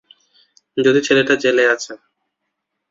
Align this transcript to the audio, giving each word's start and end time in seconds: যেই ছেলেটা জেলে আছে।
যেই 0.77 1.01
ছেলেটা 1.07 1.33
জেলে 1.43 1.63
আছে। 1.73 1.91